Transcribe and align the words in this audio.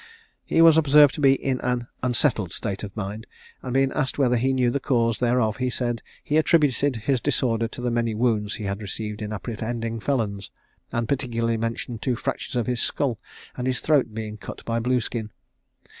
He 0.43 0.63
was 0.63 0.79
observed 0.79 1.13
to 1.13 1.21
be 1.21 1.33
in 1.33 1.59
an 1.61 1.85
unsettled 2.01 2.53
state 2.53 2.81
of 2.83 2.97
mind; 2.97 3.27
and 3.61 3.71
being 3.71 3.91
asked 3.91 4.17
whether 4.17 4.35
he 4.35 4.51
knew 4.51 4.71
the 4.71 4.79
cause 4.79 5.19
thereof, 5.19 5.57
he 5.57 5.69
said 5.69 6.01
he 6.23 6.37
attributed 6.37 6.95
his 6.95 7.21
disorder 7.21 7.67
to 7.67 7.81
the 7.81 7.91
many 7.91 8.15
wounds 8.15 8.55
he 8.55 8.63
had 8.63 8.81
received 8.81 9.21
in 9.21 9.31
apprehending 9.31 9.99
felons; 9.99 10.49
and 10.91 11.07
particularly 11.07 11.57
mentioned 11.57 12.01
two 12.01 12.15
fractures 12.15 12.55
of 12.55 12.65
his 12.65 12.81
skull, 12.81 13.19
and 13.55 13.67
his 13.67 13.79
throat 13.79 14.07
being 14.11 14.37
cut 14.37 14.65
by 14.65 14.79
Blueskin. 14.79 15.29